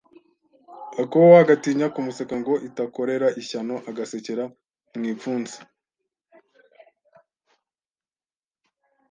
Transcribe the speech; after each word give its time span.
Akowa 1.01 1.35
agatinya 1.43 1.87
kumuseka 1.93 2.35
ngo 2.41 2.53
itakorera 2.67 3.27
ishyano 3.41 3.75
agasekera 3.89 4.43
mu 4.97 5.05
ipfunsi 5.13 5.57